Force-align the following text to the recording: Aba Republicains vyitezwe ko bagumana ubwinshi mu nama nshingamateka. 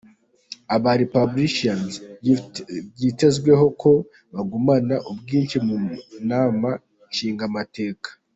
Aba 0.75 0.91
Republicains 1.01 1.93
vyitezwe 2.97 3.51
ko 3.81 3.91
bagumana 4.33 4.95
ubwinshi 5.11 5.57
mu 5.65 5.75
nama 6.31 6.69
nshingamateka. 7.09 8.09